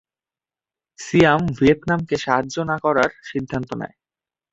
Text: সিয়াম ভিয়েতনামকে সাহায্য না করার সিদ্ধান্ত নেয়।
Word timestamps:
সিয়াম 0.99 1.41
ভিয়েতনামকে 1.57 2.15
সাহায্য 2.17 2.55
না 2.63 2.77
করার 2.79 3.09
সিদ্ধান্ত 3.23 3.69
নেয়। 3.73 3.95